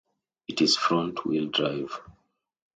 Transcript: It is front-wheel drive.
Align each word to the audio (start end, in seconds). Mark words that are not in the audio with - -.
It 0.47 0.63
is 0.63 0.77
front-wheel 0.77 1.49
drive. 1.51 2.01